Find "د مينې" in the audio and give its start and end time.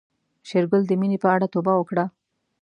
0.87-1.17